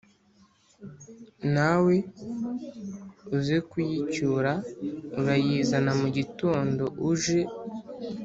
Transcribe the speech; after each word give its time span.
nawe 1.53 1.95
uze 3.37 3.57
kuyicyura 3.69 4.53
urayizana 5.19 5.91
mugitondo 5.99 6.85
uje 7.09 7.41